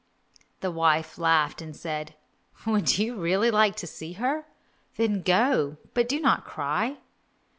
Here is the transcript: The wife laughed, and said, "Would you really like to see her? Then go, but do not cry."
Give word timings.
The 0.61 0.71
wife 0.71 1.19
laughed, 1.19 1.61
and 1.61 1.75
said, 1.75 2.15
"Would 2.65 2.97
you 2.97 3.15
really 3.17 3.51
like 3.51 3.75
to 3.75 3.85
see 3.85 4.13
her? 4.13 4.47
Then 4.95 5.21
go, 5.21 5.77
but 5.93 6.09
do 6.09 6.19
not 6.19 6.43
cry." 6.43 6.97